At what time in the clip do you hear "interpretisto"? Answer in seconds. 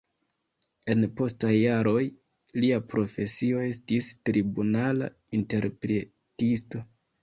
5.45-6.89